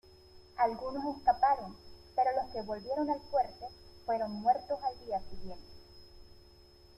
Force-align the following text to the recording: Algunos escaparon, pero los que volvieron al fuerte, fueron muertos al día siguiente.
Algunos 0.57 1.15
escaparon, 1.15 1.77
pero 2.15 2.31
los 2.35 2.51
que 2.51 2.63
volvieron 2.63 3.07
al 3.11 3.21
fuerte, 3.29 3.67
fueron 4.03 4.31
muertos 4.31 4.79
al 4.81 5.05
día 5.05 5.21
siguiente. 5.29 5.69